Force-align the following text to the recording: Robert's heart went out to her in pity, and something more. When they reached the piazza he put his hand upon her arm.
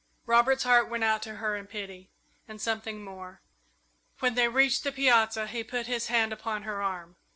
Robert's 0.25 0.63
heart 0.63 0.89
went 0.89 1.03
out 1.03 1.21
to 1.21 1.35
her 1.35 1.55
in 1.55 1.67
pity, 1.67 2.09
and 2.47 2.59
something 2.59 3.03
more. 3.03 3.43
When 4.17 4.33
they 4.33 4.47
reached 4.47 4.83
the 4.83 4.91
piazza 4.91 5.45
he 5.45 5.63
put 5.63 5.85
his 5.85 6.07
hand 6.07 6.33
upon 6.33 6.63
her 6.63 6.81
arm. 6.81 7.17